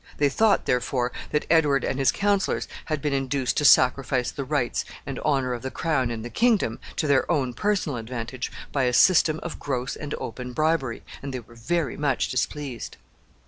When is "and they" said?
11.21-11.39